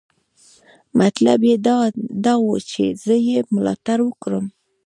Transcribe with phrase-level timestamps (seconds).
[0.99, 1.55] مطلب یې
[2.25, 4.45] دا و چې زه یې ملاتړ وکړم.